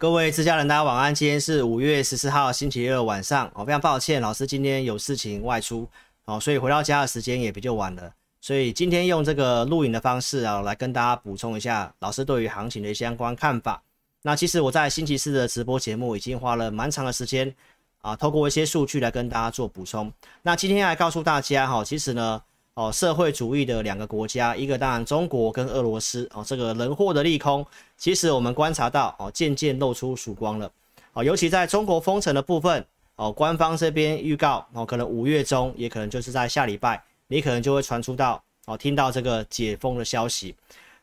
[0.00, 1.14] 各位自家人，大家晚安。
[1.14, 5.86] 今天是五月十四号星期二晚上，哦，非常抱歉，老师今天有事情外出，
[6.24, 8.10] 哦，所以回到家的时间也比较晚了。
[8.40, 13.82] 所以今天用这个录影的方式啊，来跟大家补充一下老师对于行情的相关看法。
[14.22, 17.54] 那其实我在星期四的直播节目已经花了蛮长的时间
[18.00, 20.10] 啊，透过一些数据来跟大家做补充。
[20.40, 22.40] 那今天来告诉大家哈，其实呢，
[22.74, 27.66] 哦，社会主义的两个国家，一个当然中国跟俄罗斯哦，这个人祸的利空。
[27.98, 30.70] 其实我们观察到哦，渐渐露出曙光了
[31.12, 40.54] 哦，尤其在中国封城的部分哦，官方这边预告哦，可能五月中，也可能就是在下礼拜，你可能就会传出到哦，听到这个解封的消息。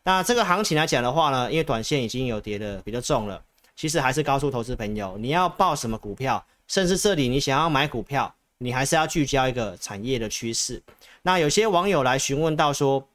[0.04, 3.40] 那这个行情来讲的话呢，因为短线已经有跌的比较重了，
[3.76, 10.82] 其实还是告诉投资朋友，你要报什么股票，甚至这里你想要买股票，你还是要聚焦一个产业的趋势。
[11.22, 13.08] 那有些网友来询问到说，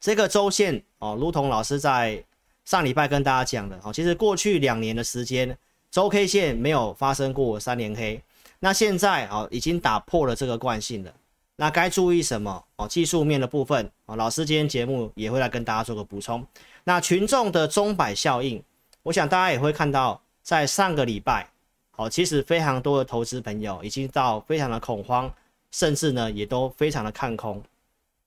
[0.00, 2.24] 这个周线哦，如同老师在。
[2.66, 5.56] 上礼拜跟大家讲的哦，其实过去两年的时间，
[5.88, 8.20] 周 K 线没有发生过三连黑，
[8.58, 11.14] 那现在哦已经打破了这个惯性了。
[11.54, 12.88] 那该注意什么哦？
[12.88, 16.44] 技术面的部分哦，老师今天节目也会来跟大家做个补充。
[16.82, 18.60] 那群众的钟摆效应，
[19.04, 21.48] 我想大家也会看到，在上个礼拜
[21.94, 25.32] 哦，其实非常多的投资朋友已经到非常的恐慌，
[25.76, 27.62] 甚至呢也都非常的看空。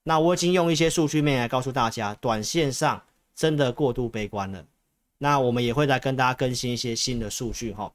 [0.04, 3.02] 那我已经用一些数据面来告诉大家，短线上。
[3.32, 4.62] 真的过度悲观了，
[5.16, 7.90] 那我们也会来跟大家更新一些新的数据哈。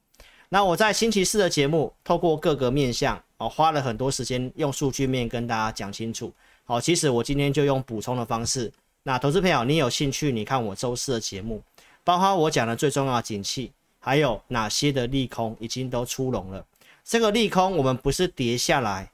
[0.49, 6.33] 那我在星期四的节目，透过各个面向哦，花了很多时间用数据面跟大家讲清楚。
[6.63, 8.71] 好，其实我今天就用补充的方式。
[9.03, 11.61] 那投资朋友，你有兴趣，你看我周四的节目，
[12.03, 16.65] 包括我讲的最重要的景气，还有哪些的利空已经都出笼了。
[17.03, 19.11] 这个利空我们不是跌下来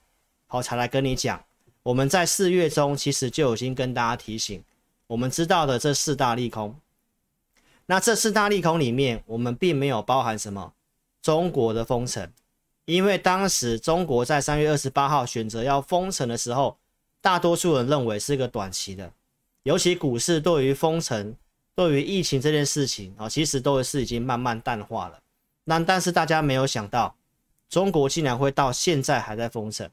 [0.52, 1.42] 好才来跟你讲，
[1.82, 4.62] 我们在四月中其实就已经跟大家提醒。
[5.08, 6.76] 我们知道的这四大利空，
[7.86, 10.74] 那这四大利空里面，我们并没有包含什么
[11.22, 12.30] 中国的封城，
[12.84, 16.78] 因为当时中国在三月二十八号选择要封城的时候，
[17.22, 19.10] 大多数人认为是个短期的，
[19.64, 21.34] 尤其股市对于封城、
[21.74, 25.18] 对于疫情这件事情啊，其实都是已经慢慢淡化了。
[25.64, 27.16] 那但是大家没有想到，
[27.70, 29.90] 中国竟然会到现在还在封城，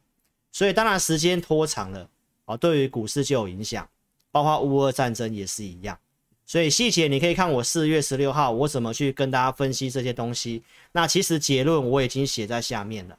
[0.58, 2.10] 所以当然时间拖长了
[2.44, 3.88] 啊，对于股市就有影响。
[4.32, 5.96] 包括乌俄战争也是一样，
[6.44, 10.64] 所以细节你可以看我四月十六号我怎么去跟大家分析这些东西。
[10.90, 13.16] 那其实结论我已经写在下面了，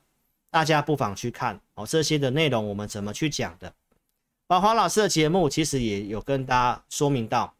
[0.51, 1.88] 大家不妨去看哦。
[1.88, 3.73] 这些的内容我们怎么去讲的？
[4.45, 7.56] 宝华老师的节目其实也有跟大家说明到，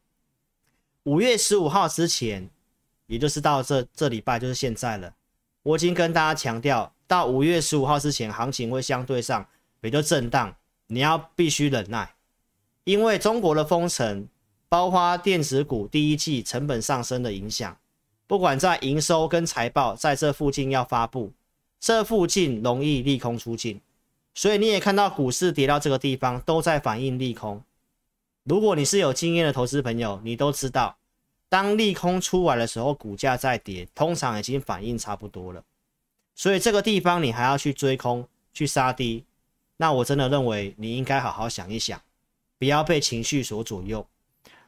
[1.03, 2.50] 五月十五号之前，
[3.07, 5.16] 也就是到这这礼拜就是现在了，
[5.63, 9.46] 我已经跟大家强调，到五月十五号之前，行情会相对上
[9.81, 10.56] 比较震荡，
[10.88, 12.16] 你要必须忍耐。
[12.84, 14.28] 因为中国的封城，
[14.67, 17.78] 包括电子股第一季成本上升的影响，
[18.25, 21.31] 不管在营收跟财报在这附近要发布，
[21.79, 23.79] 这附近容易利空出尽，
[24.34, 27.63] 所以你也看到股市跌到这个地方都在反映利空。
[28.44, 30.97] 如果你是有经验的投资朋友，你都知道，
[31.47, 35.63] 当利空出来的时候，股价在跌，通常已经反应差不多了。
[36.34, 39.25] 所以这个地方你还要去追空去杀低，
[39.81, 42.00] 那我真的认为你应该好好想一想。
[42.57, 44.06] 不要被情绪所左右。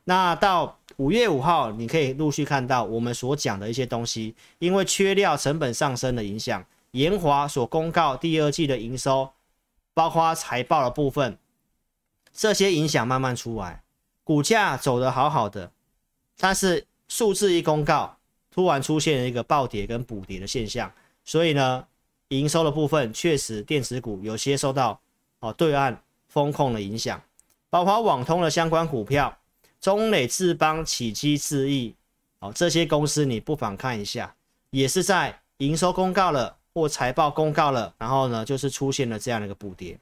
[0.05, 9.33] 那到五月五号，你可以陆续看到我们所讲的一些东西，因为缺料成本上升的影响，研华所公告第二季的营收，
[9.94, 11.38] 包括财报的部分，
[12.31, 13.83] 这些影响慢慢出来，
[14.23, 15.73] 股价走得好好的，
[16.38, 18.17] 但是数字一公告，
[18.49, 20.89] 突然出现了一个暴跌跟补跌的现象，
[21.25, 21.85] 所以呢，
[22.31, 25.00] 营收的部分确实电子股有些受到
[25.40, 27.22] 哦对岸风控的影响。
[27.69, 29.38] 包括网通的相关股票，
[29.80, 31.96] 中磊、智邦、启基、智易，
[32.40, 34.36] 哦，这些公司你不妨看一下，
[34.72, 39.97] 也是在营收公告了或财报公告了，然后呢，就是出现了这样的一个补跌，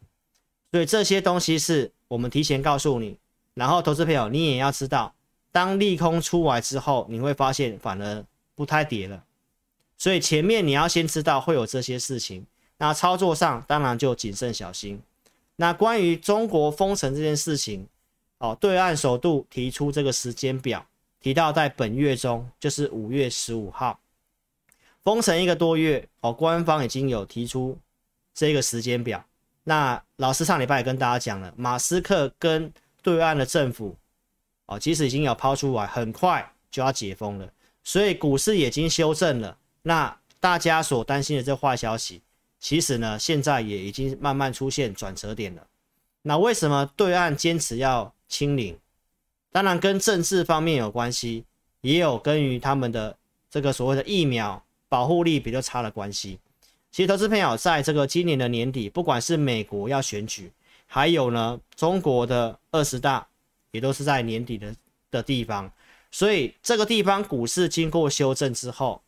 [0.71, 3.15] 所以这些东西是我们提前告诉你，
[3.53, 5.13] 然后投资朋友你也要知道，
[5.51, 8.25] 当利空出来之后，你会发现反而
[8.55, 9.23] 不太跌了，
[9.99, 12.43] 所以前面你要先知道会有这些事情，
[12.77, 14.99] 那操作上当然就谨慎小心。
[15.57, 17.85] 那关于中国封城这件事情，
[18.37, 20.83] 哦，对岸首度提出这个时间表，
[21.19, 23.99] 提到在本月中，就是五月十五号，
[25.03, 27.77] 封城一个多月，哦，官方已经有提出
[28.33, 29.21] 这个时间表。
[29.65, 33.93] 那老师上礼拜也跟大家讲了，马斯克跟对岸的政府，
[34.67, 37.51] 哦，其实已经有抛出来，很快就要解封了，
[37.83, 39.57] 所以股市已经修正了。
[39.89, 42.21] 那大家所担心的这坏消息。
[42.59, 45.65] 其实呢，现在也已经慢慢出现转折点了。
[46.21, 48.77] 那为什么对岸坚持要清零？
[49.51, 51.43] 当然跟政治方面有关系，
[51.81, 53.17] 也有跟于他们的
[53.49, 56.37] 这个所谓的疫苗保护力比较差的关系。
[56.91, 60.51] 其实，投资朋友在这个今年的年底，不管是美国要选举，
[60.85, 63.25] 还有呢中国的二十大，
[63.71, 64.75] 也都是在年底的
[65.09, 65.71] 的地方，
[66.11, 69.01] 所以这个地方股市经过修正之后，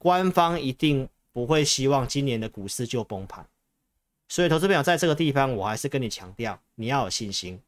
[0.00, 3.46] 官方一定不会希望今年的股市就崩盘。
[4.28, 7.60] 所以，投资朋友在这个地方，我还是跟你强调，你要有信心。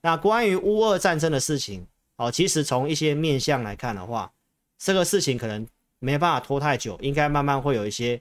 [0.00, 1.84] 那关于乌俄战争的事情，
[2.14, 4.30] 哦，其实从一些面向来看的话，
[4.78, 5.66] 这个事情可能
[5.98, 8.20] 没办法拖太久，应该慢慢会有一些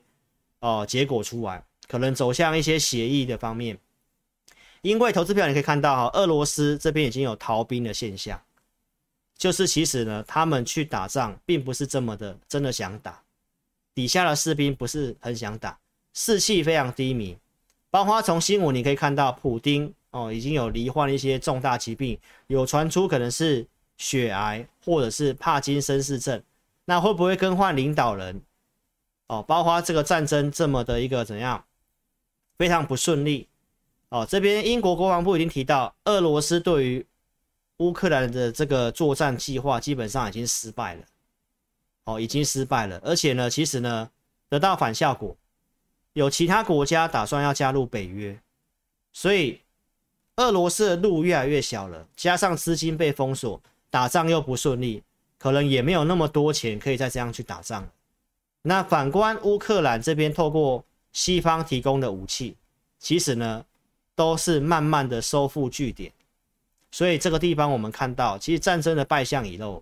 [0.61, 3.77] 哦结果出来，可能走向一些协议的方面。
[4.81, 8.41] 因为投资票你可以看到哈，俄罗斯这边已经有逃兵的现象，
[9.37, 13.21] 就是其实呢，他们去打仗并不是这么的真的想打，
[13.93, 15.77] 底下的士兵不是很想打，
[16.13, 17.37] 士气非常低迷。
[17.91, 23.65] 包括从新闻你可以看到，普丁哦已经有罹患一些重大疾病，有传出可能是
[23.97, 26.41] 血癌或者是帕金森氏症，
[26.85, 28.41] 那会不会更换领导人？
[29.27, 31.65] 哦，包括这个战争这么的一个怎样，
[32.57, 33.47] 非常不顺利
[34.09, 34.25] 哦。
[34.27, 37.05] 这边英国国防部已经提到，俄罗斯对于
[37.77, 41.03] 乌克兰的这个作战计划基本上已经失败了，
[42.05, 44.09] 哦，已经失败了，而且呢，其实呢
[44.49, 45.35] 得到反效果。
[46.13, 48.37] 有其他国家打算要加入北约，
[49.13, 49.61] 所以
[50.37, 55.03] 俄罗斯的路越来越小了，加上资金被封锁，打仗又不顺利，
[55.37, 57.87] 可能也没有那么多钱可以再这样去打仗。
[58.63, 62.57] 那反观乌克兰这边，透过西方提供的武器，
[62.97, 63.63] 其实呢
[64.15, 66.11] 都是慢慢的收复据点，
[66.91, 69.81] 所以这个地方我们看到，其实战争的败象已露，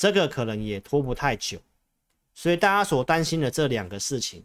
[0.00, 1.60] 这个可能也拖不太久，
[2.32, 4.42] 所以大家所担心的这两个事情。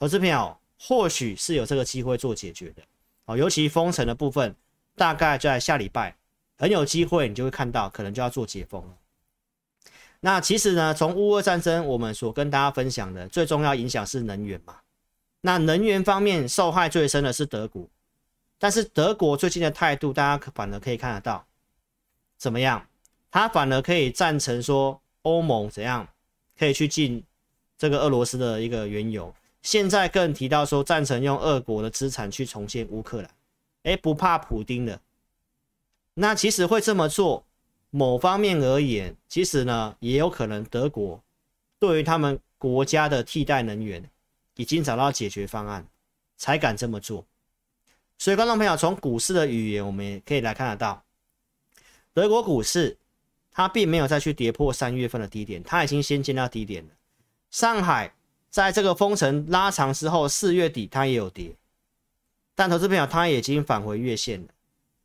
[0.00, 2.82] 投资朋友或许是有这个机会做解决的
[3.26, 4.52] 哦，尤其封城的部分，
[4.96, 6.16] 大概在下礼拜
[6.58, 8.98] 很有机会，你就会看到可能就要做解封了。
[10.18, 14.80] 那其实呢，从乌俄战争，我们所跟大家分享的最重要影响是能源嘛。
[15.42, 17.88] 那能源方面受害最深的是德国，
[18.58, 21.46] 但是德国最近的态度，大家反而可以看得到
[22.36, 22.84] 怎么样？
[23.30, 26.06] 他反而可以赞成说欧盟怎样
[26.58, 27.22] 可以去进
[27.76, 29.34] 这个俄罗斯的一个原油。
[29.62, 33.30] 现在更提到说赞成用俄国的资产去重建乌克兰，
[33.82, 35.00] 哎，不怕普丁的。
[36.14, 37.44] 那其实会这么做，
[37.90, 41.20] 某方面而言，其实呢也有可能德国
[41.78, 44.08] 对于他们国家的替代能源
[44.54, 45.84] 已经找到解决方案，
[46.36, 47.26] 才敢这么做。
[48.16, 51.02] 所以观众朋友从股市的语言，我们也可以来看得到，
[52.14, 52.96] 德国股市
[53.56, 56.90] 它并没有再去跌破三月份的低点，它已经先见到低点了。
[57.50, 58.12] 上海。
[58.48, 61.54] 在这个封城拉长之后，四月底它也有跌，
[62.54, 64.48] 但投资朋友它已经返回月线了。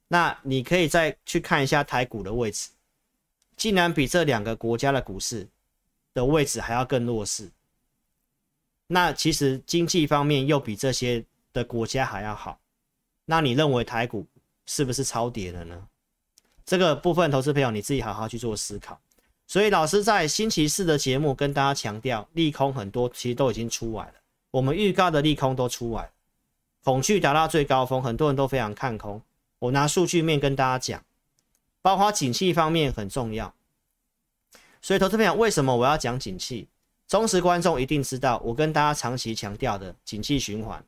[0.07, 2.69] 那你可以再去看一下台股的位置，
[3.57, 5.45] 竟然比这两个国家的股市
[6.13, 7.51] 的位置还要更弱势。
[8.87, 12.57] 那其实经济方面又比这些的国家还要好。
[13.25, 14.25] 那你认为台股
[14.65, 15.87] 是不是超跌了呢？
[16.65, 18.99] 这个部分投资朋友你自己好好去做思考。
[19.47, 24.13] 所以老师在星期四的节目跟大家强调，利空很多，其实都已经出来了。
[24.49, 26.11] 我们预告的利空都出来了，
[26.83, 29.21] 恐惧达到最高峰，很多人都非常看空。
[29.59, 31.03] 我拿数据面跟大家讲，
[31.81, 33.53] 包括景气方面很重要。
[34.81, 36.67] 所以投资朋友，为什么我要讲景气？
[37.07, 40.81] 忠实观众一定知道，我跟大家长期强调的景气循环，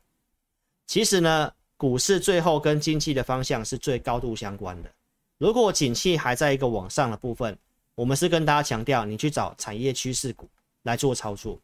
[0.86, 4.90] 其实呢，股市最后跟经济的方向是最高度相关的。
[5.38, 7.58] 如果景气还在一个往上的部分，
[7.94, 10.48] 我们是跟大家强调，你去找产业趋势股
[10.82, 11.58] 来做操作。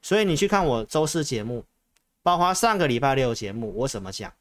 [0.00, 1.64] 所以你去看我周四节目，
[2.22, 4.32] 包括上个礼拜六节目，我怎么讲？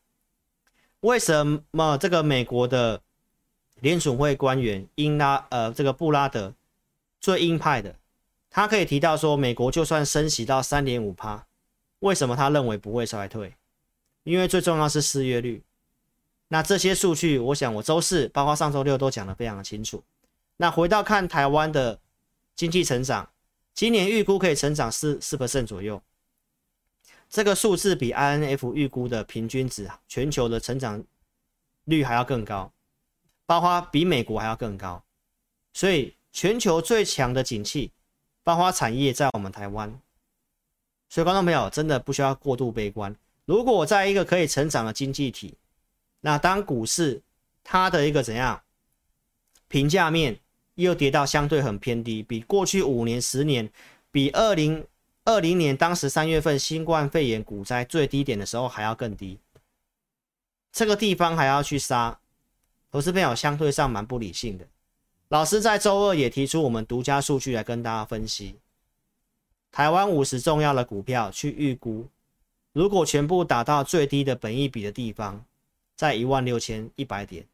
[1.01, 3.01] 为什么这个美国的
[3.79, 6.53] 联准会官员英拉呃这个布拉德
[7.19, 7.95] 最鹰派的，
[8.49, 11.45] 他可以提到说，美国就算升息到三点五趴，
[11.99, 13.53] 为什么他认为不会衰退？
[14.23, 15.63] 因为最重要是失业率。
[16.53, 20.03] 那这些数据，我想我周四包括上周六都讲得非常的清楚。
[20.57, 21.97] 那回到看台湾的
[22.57, 23.29] 经济成长，
[23.73, 26.03] 今年预估可以成长四四 percent 左右，
[27.29, 31.01] 这个数字比 INF 预估的平均值全球的成长
[31.85, 32.69] 率还要更高，
[33.45, 35.01] 包括比美国还要更高，
[35.71, 37.93] 所以全球最强的景气，
[38.43, 39.97] 包括产业在我们台湾，
[41.07, 43.15] 所以观众朋友真的不需要过度悲观。
[43.45, 45.55] 如果在一个可以成长的经济体，
[46.21, 47.21] 那当股市
[47.63, 48.63] 它的一个怎样
[49.67, 50.39] 评价面？
[50.75, 53.69] 又跌到相对很偏低，比过去五年、十年，
[54.09, 54.83] 比二零
[55.25, 59.37] 二零年当时三月份新冠肺炎股灾最低点的时候还要更低。
[60.71, 62.17] 这个地方还要去杀，
[62.89, 64.65] 投资朋友相对上蛮不理性的。
[65.27, 68.57] 老师在周二也提出我们独家数据来跟大家分析，
[69.71, 72.07] 台湾五十重要的股票去预估，
[72.71, 75.45] 如果全部打到最低的本益比的地方，
[75.95, 77.45] 在一万六千一百点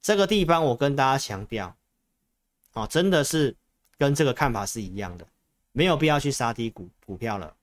[0.00, 1.74] 这个地方，我跟大家强调，
[2.72, 3.54] 哦，真的是
[3.96, 5.26] 跟这个看法是一样的，
[5.72, 7.54] 没有必要去杀低股股票了。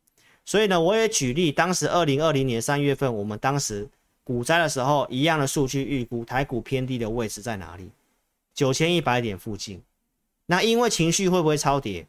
[0.43, 3.87] 所以呢，我也举例，当时二零二零年三月份，我们当时
[4.23, 7.89] 股灾的时候，一样的数据预估，台股偏低的位置在哪里？
[8.53, 9.81] 九千一百点附近。
[10.45, 12.05] 那因为情绪会不会超跌？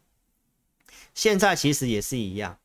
[1.15, 2.59] 现在其实也是一样，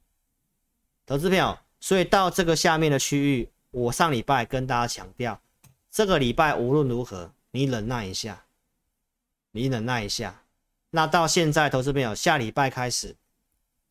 [1.05, 5.41] 投资朋友，所以到这个下面的区域，我上礼拜跟大家强调，
[5.89, 8.45] 这个礼拜无论如何，你忍耐一下，
[9.51, 10.43] 你忍耐一下。
[10.89, 13.15] 那到现在，投资朋友，下礼拜开始，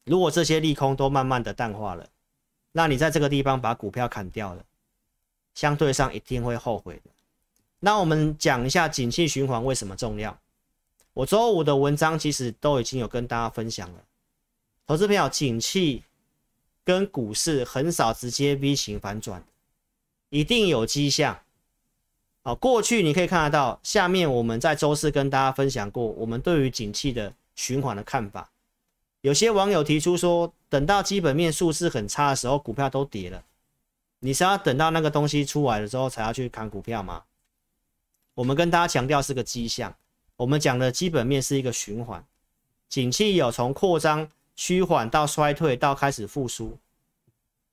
[0.05, 2.07] 如果这些利空都慢慢的淡化了，
[2.73, 4.63] 那你在这个地方把股票砍掉了，
[5.55, 7.11] 相对上一定会后悔的。
[7.79, 10.39] 那我们讲一下景气循环为什么重要？
[11.15, 14.05] 我周五的文章其实都已经有跟大家分享了。
[14.87, 16.05] 投资朋友，景气
[16.85, 19.43] 跟股市很少直接 V 型反转，
[20.31, 21.39] 一定有迹象。
[22.43, 28.51] 好，过去你可以看得到，下面我们在周四跟大家分享过，我们对于景气的循环的看法。
[29.21, 33.45] 有些网友提出说，等到基本面数字很差的时候，股票都跌了，
[34.21, 37.25] 你是要等到那个东西出来了之后才要去看股票吗？
[38.35, 39.95] 我们跟大家强调是个迹象，
[40.37, 42.25] 我们讲的基本面是一个循环，
[42.89, 44.31] 景气有从扩张。
[44.57, 46.77] 趋缓到衰退到开始复苏，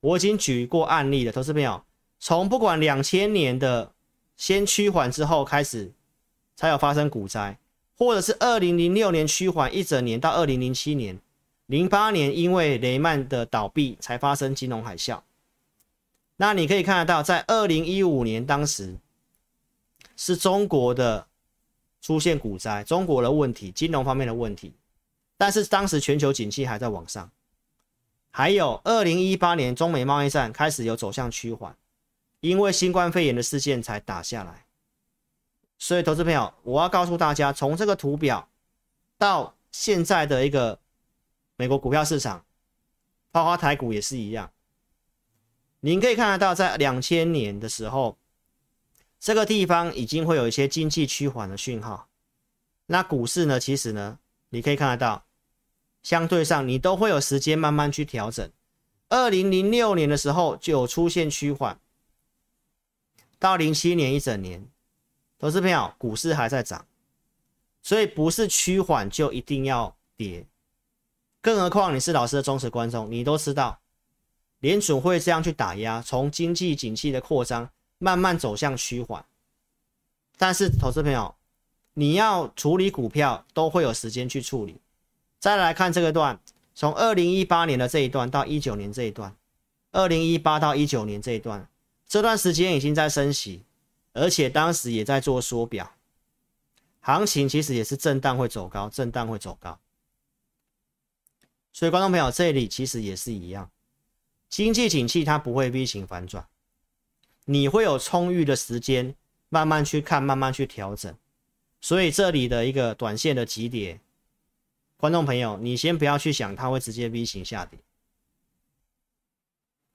[0.00, 1.84] 我已经举过案例了，投资朋友，
[2.20, 3.92] 从不管两千年的
[4.36, 5.92] 先趋缓之后开始，
[6.56, 7.58] 才有发生股灾，
[7.96, 11.18] 或者是二零零六年趋缓一整年到二零零七年、
[11.66, 15.20] 零八年因为雷曼的倒闭才发生金融海啸。
[16.36, 18.96] 那你可以看得到，在二零一五年当时
[20.16, 21.26] 是中国的
[22.00, 24.72] 出现股灾，中国的问题，金融方面的问题。
[25.36, 27.30] 但是当时全球景气还在往上，
[28.30, 31.76] 还有二零一八年中美贸易战开始有走向趋缓，
[32.40, 34.66] 因为新冠肺炎的事件才打下来。
[35.78, 38.48] 所以，投资朋友，我要告诉大家，从这个图表
[39.16, 40.80] 到现在的一个
[41.56, 42.44] 美国股票市场，
[43.30, 44.50] 包括台股也是一样。
[45.80, 48.18] 您可以看得到，在两千年的时候，
[49.20, 52.08] 这个地方已经会有一些经济趋缓的讯号。
[52.86, 53.60] 那股市呢？
[53.60, 54.18] 其实呢，
[54.48, 55.24] 你可以看得到。
[56.02, 58.50] 相对上，你都会有时间慢慢去调整。
[59.08, 61.78] 二零零六年的时候就有出现趋缓，
[63.38, 64.66] 到零七年一整年，
[65.38, 66.86] 投资朋友，股市还在涨，
[67.82, 70.46] 所以不是趋缓就一定要跌。
[71.40, 73.80] 更何况你是老师的忠实观众，你都知道，
[74.58, 79.24] 联准会这样去打压，从经济景气的扩张慢慢走向趋缓。
[80.36, 81.34] 但是，投资朋友，
[81.94, 84.80] 你要处理股票，都会有时间去处理。
[85.38, 86.40] 再来看这个段，
[86.74, 89.34] 从二零一八年的这一段到一九年这一段，
[89.92, 91.68] 二零一八到一九年这一段，
[92.08, 93.64] 这段时间已经在升息，
[94.14, 95.94] 而且当时也在做缩表，
[97.00, 99.78] 行情其实也是震荡会走高，震荡会走高。
[101.72, 103.70] 所以观众朋友，这里其实也是一样，
[104.48, 106.48] 经济景气它不会 V 型反转，
[107.44, 109.14] 你会有充裕的时间
[109.50, 111.14] 慢慢去看，慢慢去调整。
[111.80, 114.00] 所以这里的一个短线的急跌。
[114.96, 117.78] 观众朋友，你先不要去想它会直接 V 型下跌，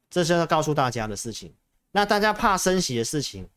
[0.09, 1.53] 这是要告诉大家的事情。
[1.93, 3.47] 那大家怕升息的事情，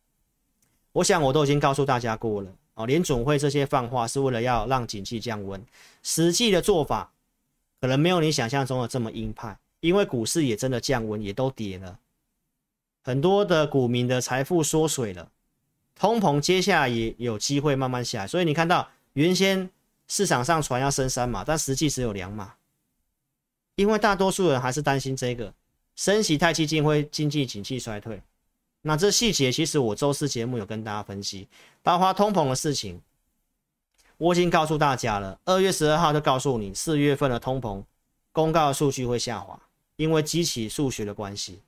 [0.92, 2.86] 我想我都已经告诉大家过了哦。
[2.86, 5.60] 联总会这些放话是为了要让景气降温，
[6.04, 7.10] 实际的做法
[7.80, 11.98] 可能没有你想象中的这么鹰派，因为股市也真的降温，也都跌了，
[13.02, 15.32] 很多的股民的财富缩水了，
[15.96, 19.68] 通膨接下来也有机会慢慢下来，所以你看到原先。
[20.08, 22.54] 市场上传要升三码，但实际只有两码，
[23.74, 25.52] 因为大多数人还是担心这个
[25.96, 28.22] 升息太激进会经济景气衰退。
[28.82, 31.48] 那这细节其实我周四节目有跟大家分析，
[31.82, 33.00] 包括通膨的事情，
[34.16, 35.40] 我已经告诉大家了。
[35.44, 37.82] 二月十二号就告诉你，四月份的通膨
[38.30, 39.60] 公告数据会下滑，
[39.96, 41.60] 因为机器数学的关系。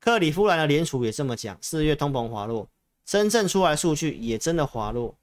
[0.00, 2.66] 克里夫兰的联储也这么讲，四月通膨滑落，
[3.04, 5.14] 真正出来数据也真的滑落。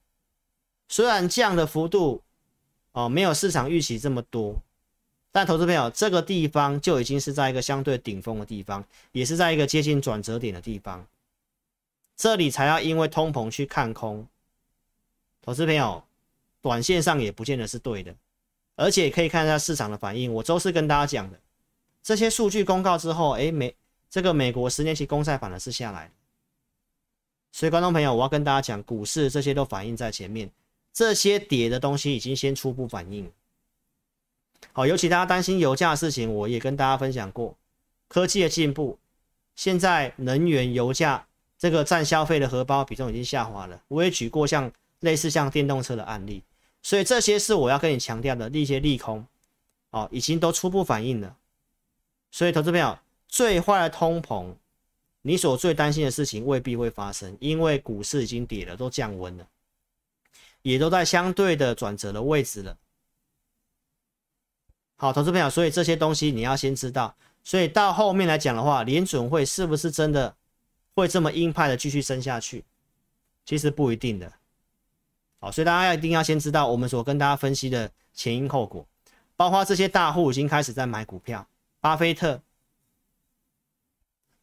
[0.87, 2.21] 虽然降的幅度
[2.93, 4.55] 哦没有市场预期这么多，
[5.37, 11.05] 但投资朋友这个地方就已经是在一个相对顶峰的地方，也是在一个接近转折点的地方，
[12.15, 14.27] 这里才要因为通膨去看空。
[15.43, 16.03] 投资朋友，
[16.59, 18.15] 短线上也不见得是对的，
[18.75, 20.33] 而且可以看一下市场的反应。
[20.33, 21.39] 我周四跟大家讲的
[22.01, 23.75] 这些数据公告之后，哎美
[24.09, 26.11] 这个美国十年期公债反而是下来，
[27.51, 30.49] 所以观众朋友，我要跟大家讲，股市这些都反映在前面。
[30.91, 33.31] 这些跌的东西已经先初步反应，
[34.73, 37.55] 好，尤其大家担心油价的事情，我也跟大家分享过，
[38.07, 38.99] 科技的进步，
[39.55, 41.25] 现在能源油价
[41.57, 43.81] 这个占消费的荷包比重已经下滑了。
[43.87, 46.43] 我也举过像类似像电动车的案例，
[46.83, 49.25] 所以这些是我要跟你强调的一些利空，
[49.89, 51.35] 哦，已经都初步反映了。
[52.29, 52.97] 所以，投资朋友，
[53.27, 54.53] 最坏的通膨，
[55.21, 59.47] 你所最担心的事情未必会发生，因为股市已经跌了，都降温了，
[60.61, 62.77] 也都在相对的转折的位置了。
[64.99, 67.15] 好，投资朋友，所以这些东西你要先知道。
[67.43, 70.35] 所以到后面来讲的话，联准会是不是真的
[70.95, 72.65] 会这么鹰派的继续升下去？
[73.45, 74.33] 其实不一定的。
[75.39, 78.85] 好，所以大家要一定要先知道我们所跟大家分析的前因后果，
[79.35, 81.47] 包括这些大户已经开始在买股票，
[81.79, 82.41] 巴菲特。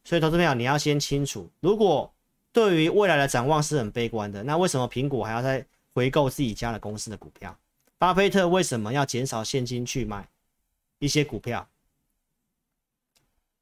[0.04, 2.10] 所以投资朋友，你要先清楚，如果
[2.52, 7.58] 对于未来的展望是很悲观的，那为什么苹果还要再回购自己家的公司的股票？
[7.98, 10.28] 巴菲特为什么要减少现金去买？
[10.98, 11.68] 一些股票，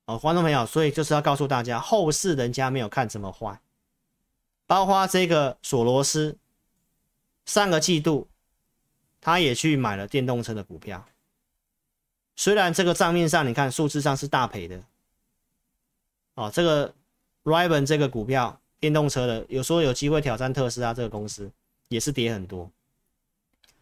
[0.05, 3.61] 哦，观众朋友，所以就是要告诉大家，后市人家没有看这么坏，
[4.67, 6.37] 包括这个索罗斯，
[7.47, 8.29] 上个季度
[9.21, 11.07] 他也去买了电动车的股票，
[12.37, 14.83] 虽然这个账面上你看数字上是大赔的，
[16.35, 16.95] 哦，这个
[17.45, 21.51] Rivian 这个股票电动车的，有说有机会挑战特斯拉这个公司，
[21.89, 22.71] 也是跌很多，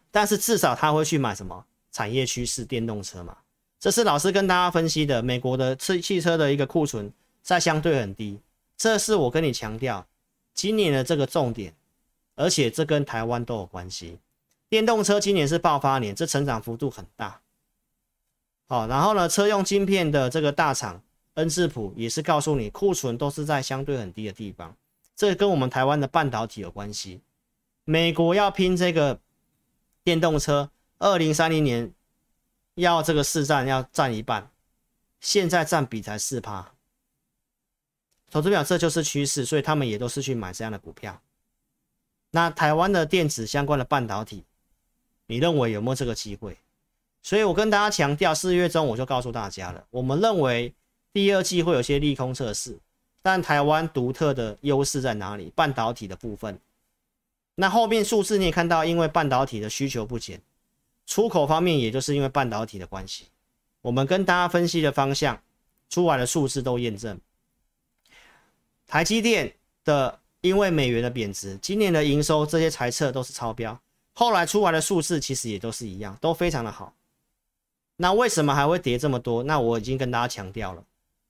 [0.09, 1.65] 但是至少他会去买什么？
[1.91, 3.37] 产业趋势电动车嘛，
[3.79, 5.21] 这是老师跟大家分析的。
[5.21, 8.39] 美国的汽汽车的一个库存在相对很低，
[8.77, 10.07] 这是我跟你强调
[10.53, 11.73] 今年的这个重点，
[12.35, 14.17] 而且这跟台湾都有关系。
[14.69, 17.41] 电动车今年是爆发年，这成长幅度很大。
[18.67, 21.01] 好，然后呢，车用晶片的这个大厂
[21.33, 24.73] 恩智浦也是告诉你库存都是在相对很低的地方，
[25.13, 27.19] 这跟我们台湾的半导体有关系。
[27.83, 29.19] 美国要拼这个
[30.05, 30.69] 电动车。
[31.01, 31.91] 二零三零年
[32.75, 34.47] 要这个市占要占一半，
[35.19, 36.73] 现在占比才四趴。
[38.29, 41.19] 投资表这就是趋势，所以他们也都是去买这样的股票。
[42.29, 44.43] 那台湾的电子相关的半导体，
[45.25, 46.55] 你认为有没有这个机会？
[47.23, 50.71] 所以我跟大家强调，四月中我就告诉大家了，我们认为
[51.11, 52.77] 第二季会有些利空测试，
[53.23, 55.51] 但台湾独特的优势在哪里？
[55.55, 56.59] 半导体的部分。
[57.55, 60.39] 那后面数字你也看到，因为半导体的需求不减。
[61.11, 63.25] 出口方面，也就是因为半导体的关系，
[63.81, 65.37] 我们跟大家分析的方向
[65.89, 67.19] 出来的数字都验证。
[68.87, 73.77] 台积电的因为美元的贬值，今年的营收这些财测都是超标，
[74.13, 76.95] 后来出来的数字其实也都是一样，都非常的好。
[77.97, 79.43] 那为什么还会跌这么多？
[79.43, 80.81] 那我已经跟大家强调了，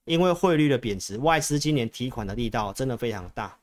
[0.05, 3.57] 因为汇率的贬值，外资今年提款的力道真的非常大。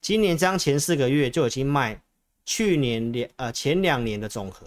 [0.00, 2.00] 今年这样前四个月就已经卖
[2.46, 4.66] 去年两呃前两年的总和。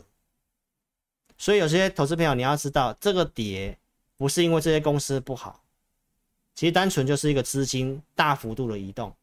[1.44, 3.78] 所以有些投资朋友，你要知道，这个跌
[4.16, 5.62] 不是因为这些公司不好，
[6.56, 9.14] 其实单纯就是一个资金大幅度的移动。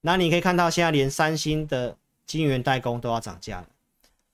[0.00, 3.68] 那你可以看到，现在连三星的晶圆代工都要涨价了，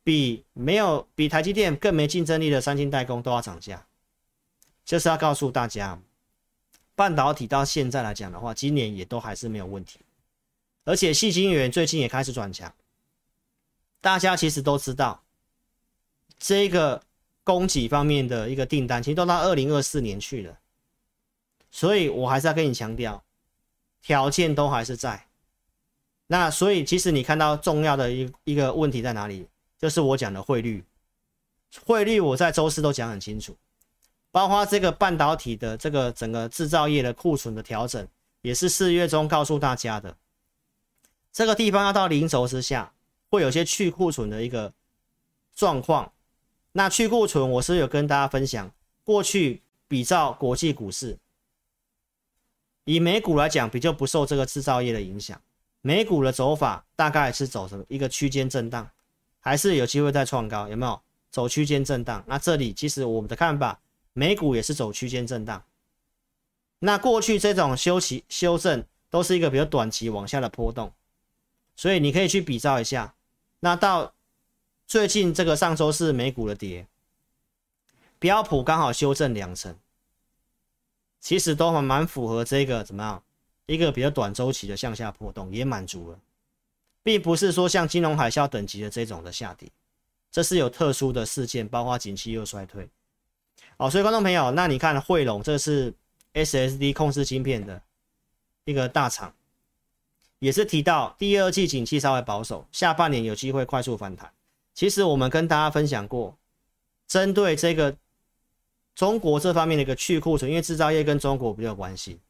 [0.05, 3.85] 比没有比台积电更没竞争力的三星代工都要涨价，
[4.85, 6.01] 就是要告诉大家，
[6.95, 9.99] 半导体到现在来讲的话，今年也都还是没有问题，
[10.85, 12.73] 而且矽晶圆最近也开始转强，
[14.01, 15.25] 大家其实都知道。
[16.39, 17.03] 这个
[17.43, 20.59] 供给方面的一个订单，其实都到二零二四年去了，
[21.71, 23.23] 所以我还是要跟你强调，
[24.03, 25.27] 条件都还是在。
[26.27, 29.47] 那所以其实你看到重要的一一个问题在哪里？
[29.79, 30.83] 就是我讲的汇率，
[31.85, 33.57] 汇率我在周四都讲很清楚，
[34.31, 38.09] 包括这个半导体的这个整个制造业的库存的调整，
[38.43, 40.17] 也是四月中告诉大家的，
[41.33, 42.93] 这个地方要到零轴之下，
[43.29, 44.73] 会有些去库存的一个
[45.55, 46.13] 状况。
[46.77, 48.71] 那去库存，我是有跟大家分享，
[49.03, 51.17] 过去比照国际股市，
[52.85, 55.41] 以美股来讲，比较不受这个制造业的影响。
[55.81, 58.91] 美股的走法大概是走什么一个区间震荡，
[59.41, 61.01] 还是有机会再创高，有没有？
[61.31, 62.23] 走区间震荡。
[62.27, 63.81] 那这里其实我们的看法，
[64.13, 65.65] 美股也是走区间震荡。
[66.81, 70.93] 那过去这种修期修正都是一个比较短期往下的波动，
[71.75, 73.15] 所以你可以去比照一下。
[73.61, 74.13] 那到。
[74.87, 76.87] 最近这个上周是美股的跌，
[78.21, 79.77] 标普刚好修正两成，
[81.21, 83.23] 其实都还蛮符合这个怎么样
[83.67, 86.21] 一个比较短周期的向下波动，也满足了，
[87.03, 89.69] 并不是说像金融海啸等级的这种的下跌，
[90.31, 92.89] 这是有特殊的事件，包括景气又衰退。
[93.77, 95.93] 好，所以观众朋友，那你看汇龙，这是
[96.33, 97.83] SSD 控制芯片的
[98.65, 99.35] 一个大厂，
[100.39, 104.33] 也是提到第二季景气稍微保守，下半年有机会快速反弹。
[104.77, 106.37] 其实我们跟大家分享过，
[107.09, 107.97] 针对这个
[108.95, 112.21] 中国这方面的一个去库存，因为制造业跟中国比较有关系。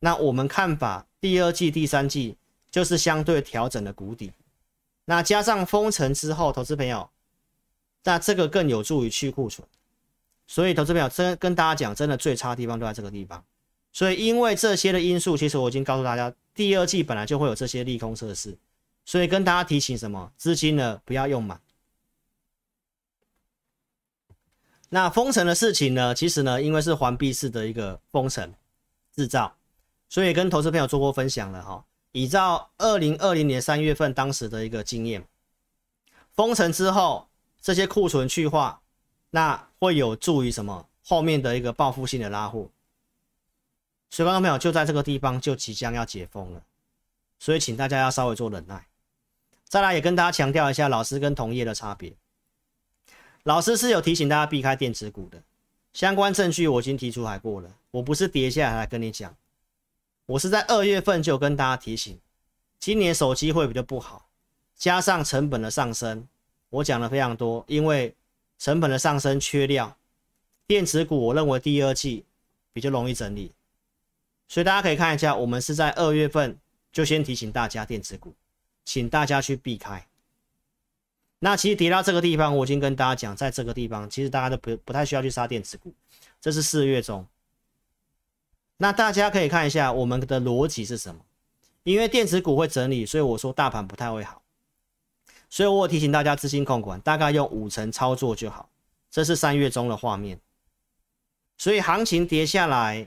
[0.00, 2.36] 那我们看法，第二季、第三季
[2.68, 4.32] 就是相对调整的谷底。
[5.04, 7.08] 那加上封城之后，投资朋友，
[8.02, 9.66] 那这个更有助于去库存。
[10.48, 13.42] 所以，投资朋友真跟大家讲，真的最差的地方都在这个地方。
[13.92, 18.58] 所以，因为这些的因素，其实我已经告诉大家，第二季本来就会有这些利空测试。
[19.04, 20.32] 所以，跟大家提醒什么？
[20.36, 21.60] 资金呢，不要用满。
[24.90, 28.54] 那封城的事情呢，其实呢，因为是环闭式的一个封城
[29.14, 29.56] 制造，
[30.08, 31.84] 所以跟投资朋友做过分享了哈。
[32.12, 35.26] 依照二零二零年三月份当时的一个经验，
[36.32, 37.28] 封城之后，
[37.60, 38.80] 这些库存去化，
[39.30, 40.86] 那会有助于什么？
[41.02, 42.70] 后面的一个报复性的拉货。
[44.10, 46.62] 所以，观众朋友就在这个地方就即将要解封了，
[47.40, 48.86] 所以请大家要稍微做忍耐。
[49.64, 52.14] 再来也跟大家强调一下，老师跟同业的差别。
[53.44, 55.42] 老师是有提醒大家避开电子股的
[55.92, 57.76] 相关证据，我已经提出来过了。
[57.90, 59.36] 我不是跌下来跟你讲，
[60.24, 62.18] 我是在二月份就跟大家提醒，
[62.80, 64.28] 今年手机会比较不好，
[64.74, 66.26] 加上成本的上升，
[66.70, 68.14] 我讲了非常多，因为
[68.58, 69.94] 成本的上升缺料，
[70.66, 72.24] 电子股我认为第二季
[72.72, 73.52] 比较容易整理。
[74.48, 76.58] 所以大家可以看一下，我们是在二月份
[76.90, 78.34] 就先提醒大家电子股，
[78.86, 80.06] 请大家去避开。
[81.44, 85.92] 那其实跌到这个地方，我已经跟大家讲，在这个地方其实大家都不不太需要去杀电子股。
[86.40, 87.26] 这是四月中，
[88.78, 91.20] 那大家可以看一下我们的逻辑是什么？
[91.82, 94.40] 因为电子股会整理，所以我说大盘不太会好。
[95.50, 98.70] 所以我提醒大家资金控管，大概用五成操作就好。
[99.10, 100.40] 这是三月中的画面，
[101.58, 103.06] 所以行情跌下来。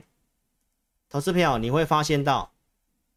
[1.10, 2.52] 投资票，你会发现到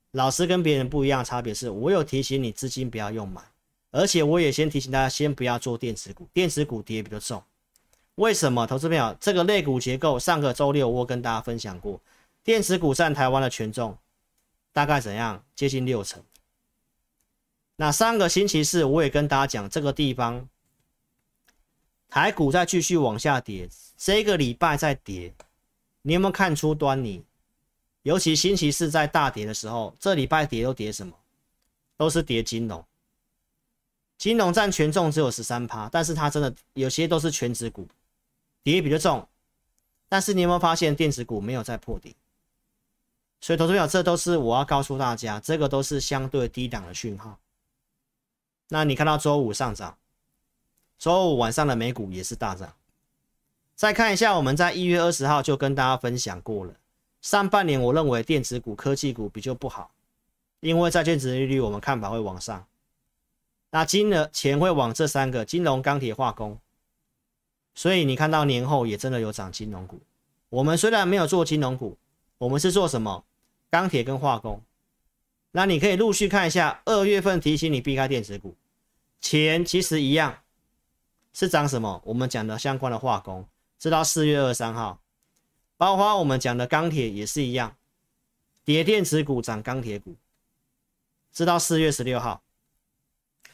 [0.10, 3.46] 老师跟别人不一样差别是，我有提醒你资金不要用满，
[3.92, 7.44] 而且我也先提醒大家先不要做电子股，电子股跌比较重。
[8.16, 8.66] 为什么？
[8.66, 12.00] 投资朋友，这个类股结构，上个周六我跟大家分享过，
[12.44, 13.98] 电子股占台湾的权重
[14.74, 15.44] 大概怎样？
[15.56, 16.24] 接近六成。
[17.78, 20.48] 那上个星期四我也跟大家讲，这个地方
[22.10, 25.34] 台股再继续往下跌，这个礼拜再跌，
[26.02, 27.24] 你有没有看出端倪？
[28.04, 31.14] 尤其星期四在大跌的时候，这礼拜跌都跌什么？
[31.98, 32.86] 都是跌金融。
[34.22, 37.88] 金融占权重只有十三趴，但是它真的有些都是全值股，
[38.62, 39.28] 跌比较重。
[40.08, 42.16] 但是你有没有发现电子股没有再破底？
[43.40, 47.40] 所以投资者，这都是我要告诉大家，这个都是相对低档的讯号。
[48.68, 49.98] 那你看到周五上涨，
[51.00, 52.72] 周五晚上的美股也是大涨。
[53.74, 56.76] 再看一下，我们在一月二十号就跟大家分享过了。
[57.24, 59.92] 上半年我认为电子股、科技股比较不好，
[60.60, 62.64] 因为债券殖利率我们看法会往上，
[63.72, 66.60] 那金额钱会往这三个金融、钢铁、化工，
[67.74, 70.00] 所以你看到年后也真的有涨金融股。
[70.50, 71.98] 我们虽然没有做金融股，
[72.38, 73.24] 我们是做什么？
[73.70, 74.62] 钢铁跟化工。
[75.54, 78.56] 那你可以陆续看一下，二月份提醒你避开电子股，
[79.22, 80.40] 钱其实一样
[81.32, 82.02] 是涨什么？
[82.06, 83.48] 我们讲的相关的化工，
[83.80, 85.00] 直到四月二十三号。
[85.78, 87.76] 包括我们讲的钢铁也是一样，
[88.66, 90.16] 跌电子股涨钢铁股，
[91.32, 92.44] 直到四月十六号。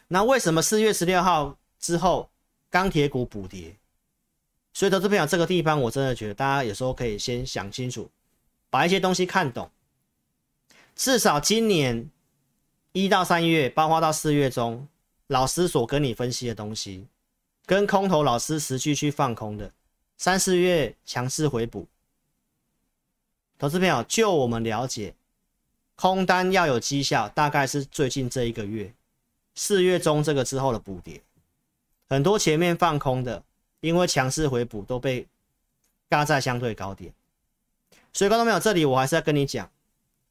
[0.08, 2.30] 那为什么四月十六号之后
[2.70, 3.76] 钢铁股补跌？
[4.74, 8.10] 所以投资朋友这个地方，我真的觉得大家有时候可以先想清楚，
[8.70, 9.70] 把一些东西看懂。
[10.96, 12.10] 至少今年
[12.92, 14.88] 一到三月，包括到四月中，
[15.28, 17.08] 老师所跟你分析的东西，
[17.66, 19.72] 跟空头老师实际去放空的，
[20.18, 21.88] 三四月强势回补。
[23.60, 25.16] 投资朋友，就我们了解，
[25.96, 28.94] 空单要有绩效，大概是最近这一个月，
[29.58, 31.20] 四月中这个之后的补跌，
[32.08, 33.44] 很多前面放空的，
[33.80, 35.26] 因为强势回补都被
[36.08, 37.12] 嘎在相对高点，
[38.14, 39.68] 所以观众朋友，这里我还是要跟你讲，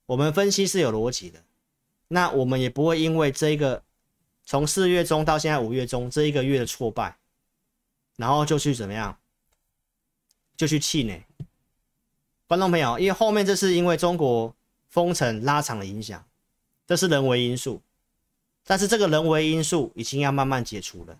[0.07, 1.43] 我们分析是有逻辑的，
[2.07, 3.83] 那我们也不会因为这一个
[4.45, 7.19] 从四月中到现在五月中这一个月的挫败，
[8.15, 9.19] 然后就去怎么样，
[10.57, 11.27] 就去气馁。
[12.47, 14.55] 观众朋友，因为后面这是因为中国
[14.89, 16.25] 封城拉长的影响，
[16.87, 17.83] 这是人为因素，
[18.67, 21.17] 但是这个人为因素已经要慢慢解除了。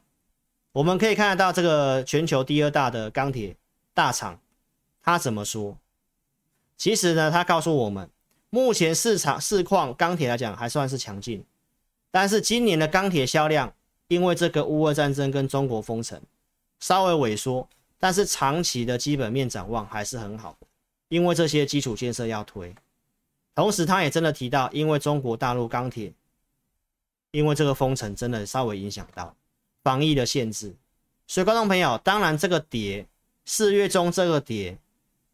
[0.73, 3.57] 我们可以看得到这个全球第二大的钢铁
[3.95, 4.39] 大厂，
[5.03, 5.79] 他怎么说？
[6.77, 8.11] 其实呢，他告诉我们，
[8.51, 11.43] 目前市场市况钢铁来讲还算是强劲，
[12.11, 13.73] 但是今年的钢铁销量
[14.09, 16.21] 因为这个乌俄战争跟中国封城
[16.81, 17.67] 稍微萎缩，
[17.99, 20.57] 但是长期的基本面展望还是很好。
[21.09, 22.75] 因为这些基础建设要推，
[23.55, 26.13] 同时他也真的提到，因为中国大陆钢铁，
[27.37, 29.37] 因为这个封城真的稍微影响到
[29.85, 30.75] 防疫的限制，
[31.27, 33.07] 所以观众朋友，当然这个跌，
[33.45, 34.79] 四月中这个跌，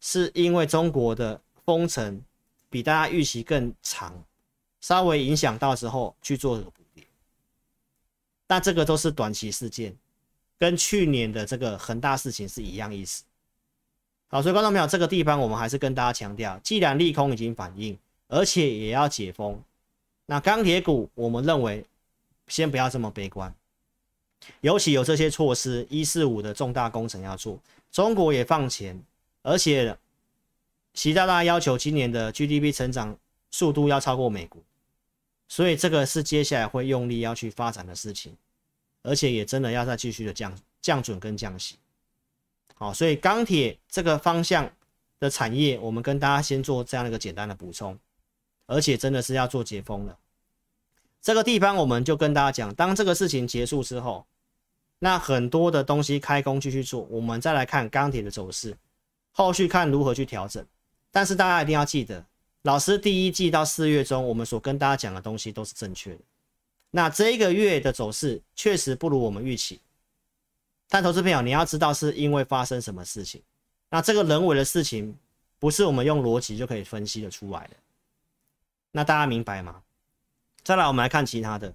[0.01, 2.21] 是因为中国的封城
[2.69, 4.21] 比大家预期更长，
[4.81, 7.05] 稍微影响到之后去做补跌。
[8.45, 9.95] 但这个都是短期事件，
[10.59, 13.23] 跟去年的这个恒大事情是一样意思。
[14.27, 19.57] 好，所以观众朋友，这个地方我们还是跟大家强调，既然利空已经反应，而且也要解封，
[20.25, 21.85] 那钢铁股我们认为
[22.53, 23.51] 先不要这么悲观。
[24.61, 27.59] 尤其有这些措施，一四五的重大工程要做，
[27.91, 29.03] 中国也放钱，
[29.41, 29.97] 而且
[30.93, 33.17] 习大大要求今年的 GDP 成长
[33.49, 34.61] 速度要超过美国，
[35.47, 38.37] 所以这个是接下来会用力要去发展的事情，
[39.01, 41.79] 而且也真的要再继续的降降准跟降息。
[42.75, 44.71] 好，所以钢铁这个方向
[45.19, 47.97] 的产业，我们跟大家先做这样的一个简单的补充，
[48.67, 50.19] 而且真的是要做解封了。
[51.23, 54.27] 这个地方我们就跟大家讲，当这个事情结束之后。
[54.99, 58.77] 那很多的东西开工继续做，我们再来看钢铁的走势，
[59.31, 60.65] 后续看如何去调整。
[61.11, 62.25] 但是大家一定要记得，
[62.61, 66.21] 老师第一季到四月中，我们所跟大家讲的东西都是正确的。
[66.91, 69.81] 那这一个月的走势确实不如我们预期，
[70.87, 73.41] 但投资朋友你要知道是因为发生什么事情。
[73.89, 75.13] 那这个人为的事情，
[75.59, 77.75] 不是我们用逻辑就可以分析得出来的。
[78.91, 79.81] 那大家明白吗？
[80.63, 81.73] 再来，我们来看其他的。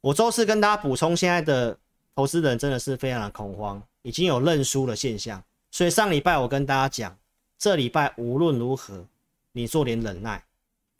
[0.00, 1.78] 我周四跟大家补充现在的。
[2.16, 5.42] 投资人真的是非常的恐慌，已经有认输的现象。
[5.70, 7.16] 所以上礼拜我跟大家讲，
[7.56, 9.06] 这礼拜无论如何，
[9.52, 10.44] 你做点忍耐。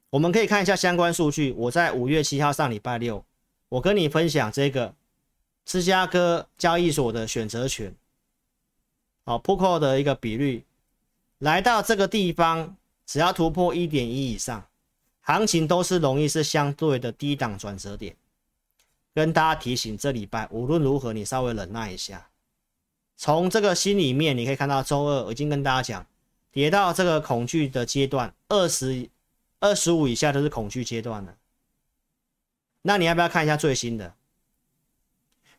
[0.08, 1.52] 我们可以看一下相关数据。
[1.58, 3.22] 我在五月七号上礼拜六，
[3.68, 4.94] 我跟你分享这个
[5.66, 7.94] 芝加哥交易所的选择权，
[9.26, 10.64] 好 p u c o 的一个比率，
[11.38, 14.64] 来到这个地方，只要突破一点一以上，
[15.30, 18.16] 行情都是容易是相对的低档转折点。
[19.14, 22.28] 跟大家提醒，这礼拜无论如何，你稍微忍耐一下。
[23.16, 26.06] 从这个心里面，你可以看到，周二我已经跟大家讲，
[26.50, 29.08] 跌到这个恐惧的阶段，二十
[29.60, 31.36] 二十五以下都是恐惧阶段了。
[32.82, 34.14] 那你要不要看一下最新的？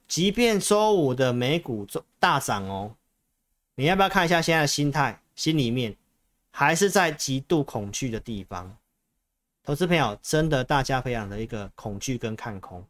[0.06, 1.88] 即便周五的美股
[2.20, 2.96] 大涨哦，
[3.76, 5.22] 你要不要看一下现在的心态？
[5.34, 5.96] 心里面
[6.50, 8.76] 还是在极度恐惧的地方。
[9.64, 12.86] 投资朋友，真的大家培养了一个恐惧跟看空。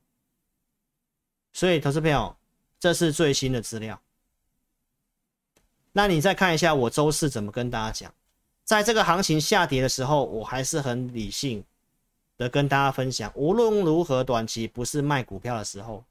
[1.54, 2.36] 所以，投资朋友，
[2.80, 4.02] 这是最新的资料。
[5.92, 8.14] 那你再看一下我周四怎么跟大家讲，
[8.64, 11.62] 在这个行情下跌的时候，我还是很理性
[12.38, 16.06] 的跟大家分享，无论如何，短期不是卖股票的时候。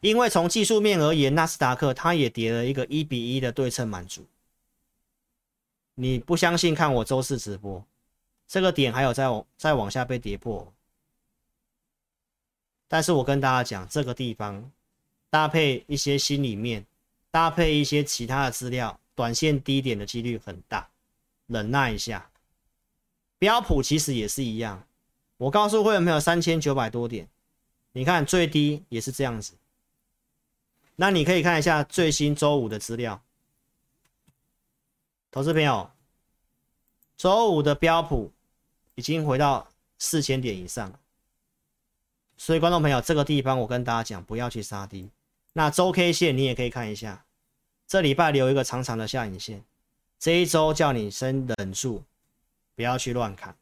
[0.00, 4.24] 因为从技术面而言，纳斯达克它也跌了一个一比一的对称满足。
[5.96, 6.72] 你不相信？
[6.72, 7.84] 看我周四直播，
[8.48, 10.72] 这个点还有再往再往下被跌破。
[12.88, 14.72] 但是我跟大家讲，这个地方
[15.28, 16.86] 搭配一些心里面，
[17.30, 20.88] 搭配一些其他的资料，短线低点的几率很大，
[21.46, 22.30] 忍耐一下。
[23.38, 24.82] 标普其实也是一样，
[25.36, 27.28] 我告诉会员朋友三千九百多点，
[27.92, 29.52] 你看最低也是这样子。
[30.96, 33.22] 那你可以看一下最新周五的资料，
[35.30, 35.90] 投资朋友，
[37.18, 38.32] 周五的标普
[38.98, 40.92] 已经回到四千点以上。
[42.36, 45.08] 所以，观众朋友，这个地方我跟大家讲，不要去杀低。
[45.52, 47.24] 那周 K 线你也可以看一下，
[47.86, 49.62] 这礼拜留一个长长的下影线，
[50.18, 52.02] 这一周叫你先忍住，
[52.74, 53.54] 不要去乱砍。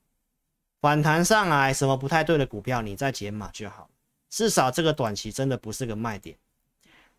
[0.80, 3.90] 反弹上来，什么不太对的股票，你再减码就好。
[4.30, 6.34] 至少这个短期真的不是个卖点。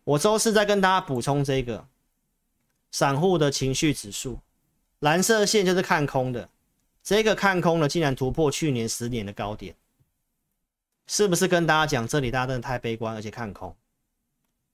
[0.02, 1.86] 我周四再跟大家补充这个
[2.90, 4.40] 散户的情绪指数，
[4.98, 6.48] 蓝色线就是看空的，
[7.02, 9.74] 这个看空的竟然突破去年十年的高点。
[11.10, 13.74] 是不是跟大家讲，这里大家真的太悲观，而且看空，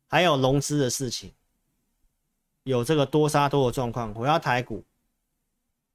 [0.08, 1.32] 还有融资的事情，
[2.64, 4.12] 有这个多杀多的状况。
[4.12, 4.82] 回到台股，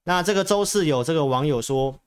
[0.05, 1.99] 那这个周四有这个网友说，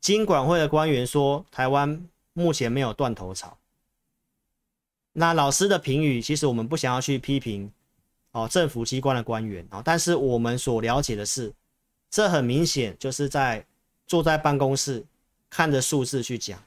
[0.00, 3.58] 金管会的官员说，台湾目前没有断头潮。
[5.12, 7.72] 那老师的评语，其实我们不想要去批评
[8.30, 11.52] 哦，政府机关的官员哦，但是我们所了解的是，
[12.10, 13.66] 这很明显就是在
[14.06, 15.04] 坐在办公室
[15.50, 16.62] 看着数字去讲。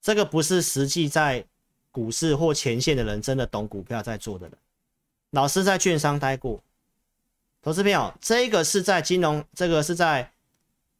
[0.00, 1.44] 这个不是实际在
[1.90, 4.56] 股市或前线的人，真的懂股票在做的人。
[5.30, 6.62] 老师在券商待过，
[7.60, 10.32] 投资朋友，这个是在金融，这个是在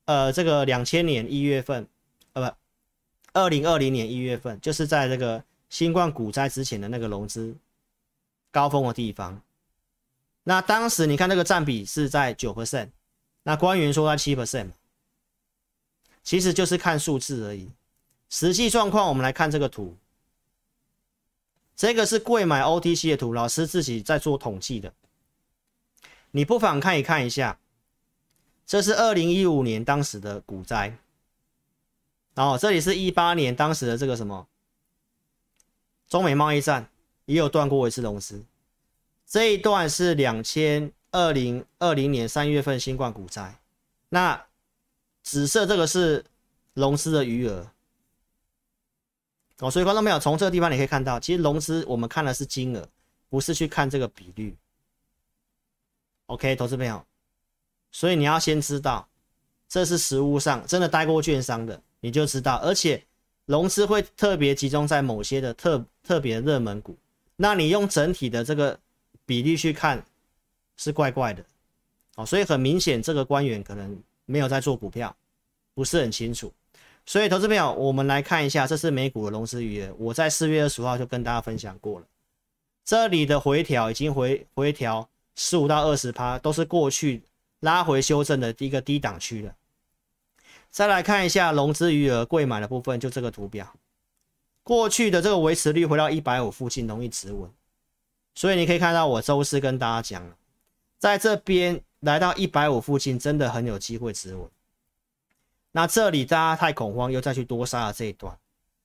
[0.05, 1.87] 呃这个两千年一月份，
[2.33, 2.57] 呃不，
[3.33, 7.55] 二零二零年一月份，就是在这个新冠股灾之前的那个融资
[8.51, 9.41] 高峰的地方。
[10.43, 12.89] 那当时你看那个占比是在九 percent，
[13.49, 14.73] 那官员说他七 percent，
[16.23, 17.71] 其实就是看数字而已。
[18.29, 19.97] 实际状况，我们来看这个图。
[21.75, 24.93] 这个是贵买 OTC 的图，老师自己在做统计的，
[26.33, 27.59] 你不妨看一看一下。
[28.67, 30.99] 这是二零一五年当时的股灾，
[32.35, 34.47] 然后这里是一八年当时的这个什么
[36.07, 36.91] 中美贸易战
[37.25, 38.45] 也有断过一次融资，
[39.27, 43.59] 这一段是两千二零二零年三月份新冠股灾，
[44.09, 44.47] 那
[45.23, 46.25] 紫色这个是
[46.75, 47.67] 融资的余额，
[49.61, 52.89] 哦，所以观众朋友从这个地方你可以看到，其实融资我们看的是金额，
[53.29, 54.57] 不是去看这个比率。
[56.27, 57.05] OK，投资朋友。
[57.91, 59.09] 所以你要先知道，
[59.67, 62.57] 这是实物上真的待过券商的，你就知道。
[62.57, 63.03] 而且
[63.47, 66.95] 融资会特别集中在某些的特特别热门股，
[67.37, 68.79] 那你用整体的这个
[69.25, 70.05] 比例去看，
[70.79, 71.45] 是怪怪的
[72.17, 72.25] 哦。
[72.25, 75.15] 所以很明显，这个官员可能没有在做股票，
[75.75, 76.51] 不是很清楚。
[77.05, 82.07] 所以投资朋友，我们来看一下，这是美股的融资余额，我在四月二十号就跟大家分享过了。
[82.87, 87.23] 这里的回调已经回回调十五到二十趴，都是过去。
[87.63, 89.53] 拉回修正的第一个低档区了，
[90.71, 93.75] 再来看一下融资余额贵买的部分，就这个图表，
[94.63, 97.51] 过去的这个维持率回到一百五附近容易止稳，
[98.37, 100.37] 所以你可以看到我周四跟大家讲了，
[100.99, 104.51] 在这边来到一百五附近真的很有机会止稳。
[105.73, 108.37] 那这里大家太恐慌，又再去多杀了这一段，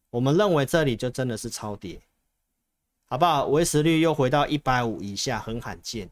[0.10, 2.00] 我们认为这里就真的是超跌，
[3.06, 3.46] 好不好？
[3.48, 6.10] 维持率又回到一百五以下，很罕见。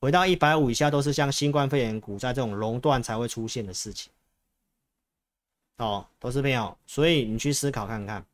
[0.00, 4.12] 回到一百五以下，都是像新冠肺炎股灾这种熔断才会出现的事情。
[5.76, 8.24] 哦，投资朋友，所以你去思考看看，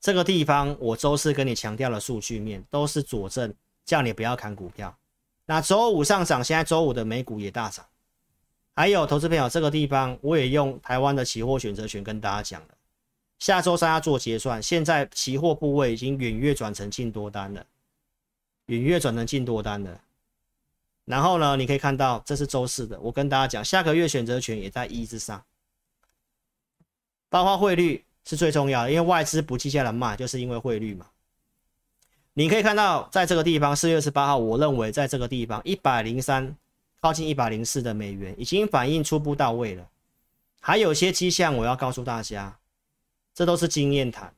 [0.00, 4.97] 这个地方我周四跟你强调的数据面都是佐证，叫你不要砍股票。
[5.50, 7.82] 那周五上涨，现在周五的美股也大涨。
[8.74, 12.74] 还有投资朋友，这个地方我也用台湾的期货选择权跟大家讲了，
[13.38, 17.64] 下周三要做结算，现在期货部位已经远月转成净多单了，
[18.66, 19.98] 远月转成净多单了。
[21.06, 25.42] 然后呢，你可以看到这是周四的，我跟大家讲，下个月选择权也在一之上，
[27.30, 31.06] 包括汇率是最重要的，因为外资不计价的卖，就是因为汇率嘛。
[32.38, 36.54] 你可以看到，在这个地方，四月二十八号，我认为在这个地方一百零三
[37.00, 39.84] 靠近一百零四的美元已经反应初步到位了，
[40.60, 42.56] 还有些迹象我要告诉大家，
[43.34, 44.32] 这都是经验谈。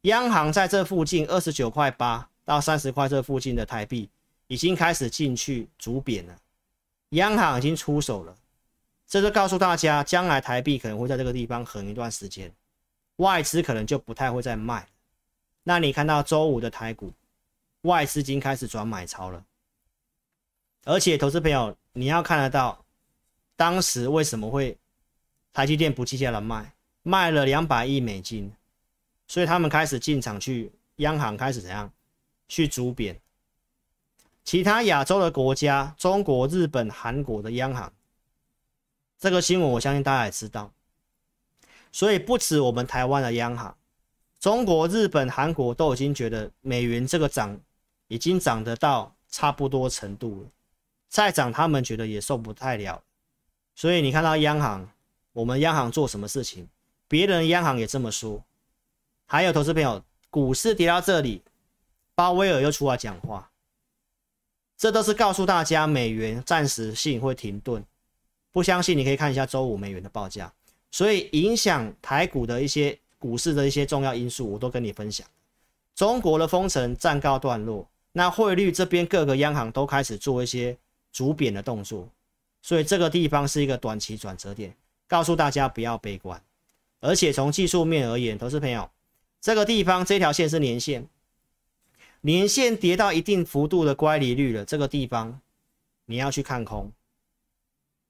[0.00, 4.10] 央行在这附近二十九块八到三十块这附近的台币。
[4.48, 6.36] 已经开始进去逐贬了，
[7.10, 8.34] 央行已经出手了，
[9.06, 12.52] 这就告诉大家，将来台币可能会在这个地方横一段时间，
[13.16, 14.86] 外资可能就不太会再卖。
[15.64, 17.12] 那你看到周五的台股，
[17.86, 19.44] 外资金开始转买超了，
[20.84, 22.84] 而且投资朋友你要看得到，
[23.56, 24.76] 当时为什么会
[25.52, 28.52] 台积电不计价的卖，卖了两百亿美金，
[29.26, 31.90] 所以他们开始进场去，央行开始怎样
[32.48, 33.18] 去逐贬。
[34.44, 37.92] 其他亚洲的国家，中国、日本、韩国的央行，
[39.18, 40.72] 这个新闻我相信大家也知道。
[41.90, 43.76] 所以不止我们台湾的央行，
[44.38, 47.58] 中国、日本、韩国都已经觉得美元这个涨
[48.08, 50.48] 已经涨得到差不多程度了，
[51.08, 53.02] 再涨他们觉得也受不太了。
[53.74, 54.88] 所以你看到央行，
[55.32, 56.68] 我们央行做什么事情，
[57.08, 58.42] 别人央行也这么说。
[59.26, 61.42] 还有投资朋友，股市跌到这里，
[62.14, 63.50] 鲍威尔又出来讲话。
[64.76, 67.84] 这都是告诉大家，美元暂时性会停顿。
[68.52, 70.52] 不相信，你可以看一下周五美元的报价。
[70.90, 75.26] 所以，影响台股的一些股市的一些重要因素，我都跟你分享。
[75.94, 80.74] 中国的封城暂告段落，那汇率这边各个央行都开始做一些
[81.12, 82.08] 逐贬的动作，
[82.62, 84.74] 所以这个地方是一个短期转折点，
[85.06, 86.42] 告诉大家不要悲观。
[87.00, 88.90] 而且从技术面而言，投资朋友，
[89.38, 91.06] 这个地方这条线是年线。
[92.22, 95.38] 年线跌到一定幅度的乖离率了，这个地方
[96.06, 96.90] 你要去看空，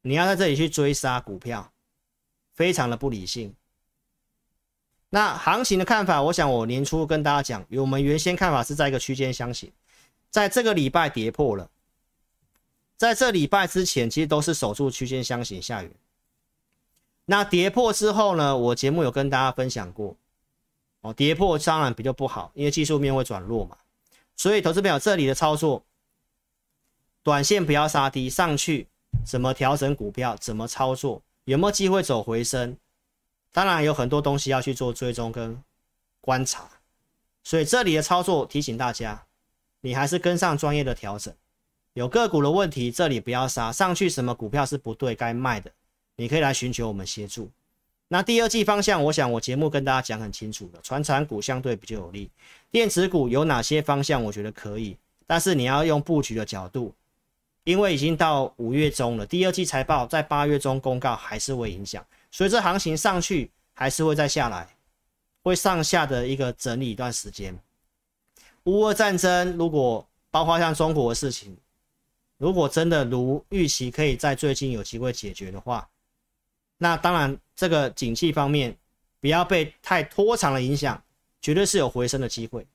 [0.03, 1.73] 你要在这里去追杀股票，
[2.55, 3.53] 非常的不理性。
[5.11, 9.72] 那行情的看法，我想我年初跟大家讲，我们原先看法是在一个区间箱型，
[10.31, 11.70] 在这个礼拜跌破了，
[12.97, 15.93] 在这礼拜之前其实都是守住区间箱型下缘。
[17.27, 20.16] 那跌破之后呢，我节目有跟大家分享过，
[21.01, 23.77] 哦，跌破当然比较不好，因为技术面会转弱嘛。
[24.37, 25.83] 所以，投资表这里的操作，
[27.22, 28.87] 短线不要杀低，上去
[29.24, 32.77] 怎么调整股票，怎么操作，有没有机会走回升？
[33.51, 35.61] 当然有很多东西要去做追踪跟
[36.20, 36.68] 观察。
[37.43, 39.26] 所以这里的操作提醒大家，
[39.81, 41.33] 你还是跟上专业的调整。
[41.95, 45.70] 有个股的问题，这里不要杀，上去什么股票是不对该卖的，
[46.16, 47.51] 你可以来寻求我们协助。
[48.09, 52.31] 那第二季方向，我想我节目跟大家讲很清楚的，传产股相对比较有利，
[52.70, 54.97] 电子股有哪些方向，我觉得可以，
[55.27, 56.95] 但是你要用布局的角度，
[57.64, 64.68] 因为已经到五月中了，第二季财报在八月中公告还是会影响，所以这行情上去还是会再下来，
[65.43, 67.59] 会上下的一个整理一段时间。
[68.67, 71.57] 乌俄战争如果包括像中国的事情，
[72.37, 75.89] 如果真的如预期可以在最近有机会解决的话，
[76.79, 78.77] 那当然，这个景气方面
[79.21, 81.03] 不要被太拖长的影响，
[81.41, 82.67] 绝对是有回升的机会。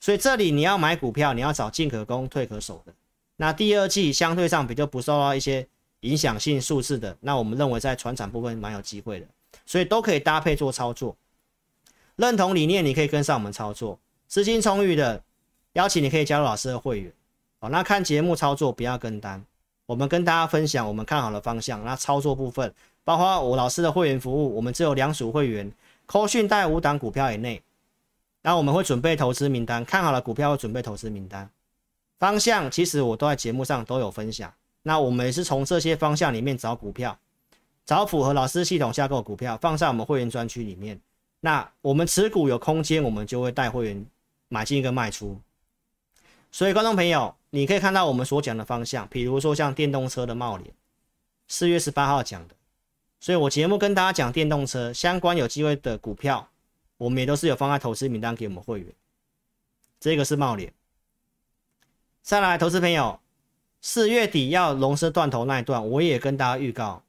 [0.00, 2.92] 所以这里你要买股票，你要找进可攻、退可守的。
[3.36, 5.66] 那第二季相对上比较不受到一些
[6.00, 9.26] 影响性数字的，那我们认为在传产部分蛮有机会的，
[9.64, 11.16] 所以都可以搭配做操作。
[12.16, 13.98] 认同理念，你可以跟上我们操作。
[14.26, 15.24] 资金充裕的，
[15.74, 17.12] 邀请你可以加入老师的会员。
[17.60, 19.44] 好，那看节目操作不要跟单，
[19.86, 21.84] 我们跟大家分享我们看好的方向。
[21.84, 22.74] 那操作部分。
[23.04, 25.72] 包括我老师的会员服务，我们只有两组会员，
[26.04, 27.62] 扣讯带五档股票以内，
[28.42, 31.48] 然后我们会准备投资名单，看好了股票会准备投资名单，
[32.18, 34.52] 方向其实我都在节目上都有分享。
[34.82, 37.18] 那我们也是从这些方向里面找股票，
[37.86, 41.00] 找符合老师系统架构股票，放在我们会员专区里面。
[41.40, 44.06] 那我们持股有空间，我们就会带会员
[44.48, 45.40] 买进跟卖出。
[46.50, 50.72] 所以观众朋友，你可以看到我们所讲的方向，比如说像电动车的贸联，
[51.46, 52.54] 四月十八号讲的。
[53.20, 56.48] 所以我节目跟大家讲电动车相关有机会的股票，
[56.96, 58.92] 我们也都是有放在投资名单给我们会员。
[59.98, 60.72] 这个是贸联。
[62.22, 63.20] 再来，投资朋友，
[63.80, 67.02] 四月底要龙狮断头那一段，我也跟大家预告，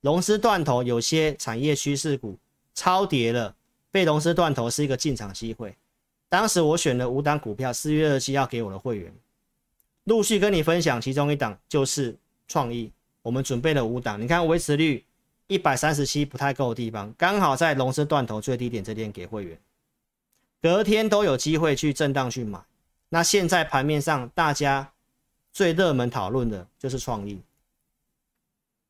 [0.00, 2.38] 龙狮断头有些产业趋势股
[2.74, 3.54] 超跌了，
[3.90, 5.76] 被龙狮断头是一个进场机会。
[6.28, 9.14] 当时我选了五档股票，四月二七要给我的会员，
[10.04, 12.16] 陆续跟你分享，其中一档就是
[12.48, 15.04] 创意，我们准备了五档，你看维持率。
[15.46, 19.60] 一百三十七不太够的地方，刚好在龙狮断头最低点这边给会员，
[20.62, 22.58] 隔天都有机会去震荡去买。
[23.10, 24.90] 那现在盘面上大家
[25.52, 27.38] 最热门讨论的就是创意。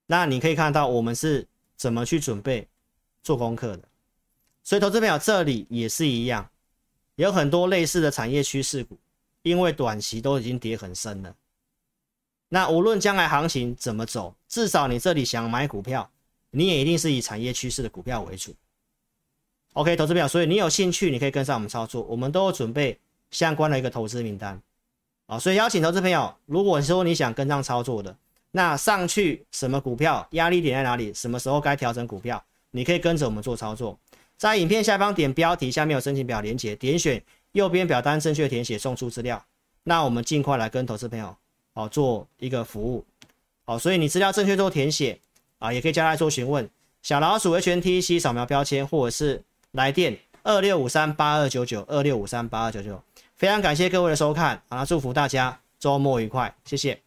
[0.06, 2.68] 那你可以看到我们是怎么去准备
[3.20, 3.82] 做功课的。
[4.62, 6.48] 所以投资朋友这里也是一样，
[7.16, 8.98] 有很多类似的产业趋势股，
[9.42, 11.34] 因为短期都已经跌很深了。
[12.48, 16.10] 那无论将来行情怎么走，至少你这里想买股票。
[16.56, 18.54] 你也一定是以产业趋势的股票为主
[19.72, 22.96] ，OK，投资票，所以你有兴趣，你可以跟上我们操作，我们都有准备
[23.32, 24.62] 相关的一个投资名单，
[25.26, 28.16] 啊，所以邀请投资朋友，如果说你想跟上操作的，
[28.52, 32.40] 那上去什么股票压力点在哪里，什么时候该调整股票，
[32.70, 33.98] 你可以跟着我们做操作，
[34.36, 37.22] 在影片下方点标题下面有申请表连结，点选
[37.52, 39.44] 右边表单正确填写送出资料，
[39.82, 41.36] 那我们尽快来跟投资朋友
[41.74, 43.04] 哦做一个服务，
[43.64, 45.18] 好，所以你资料正确做填写。
[45.60, 46.68] 啊，也可以加来做询问，
[47.00, 53.02] 小老鼠 HNTC 扫描标签，或者是来电二六五三八二九九二六五三八二九九。
[53.36, 57.00] 非常感谢各位的收看，啊，祝福大家周末愉快，谢谢。